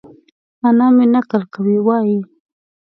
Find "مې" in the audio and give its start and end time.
0.95-1.05